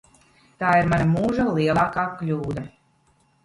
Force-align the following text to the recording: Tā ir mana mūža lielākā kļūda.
Tā 0.63 0.71
ir 0.83 0.89
mana 0.93 1.05
mūža 1.11 1.47
lielākā 1.59 2.09
kļūda. 2.17 2.69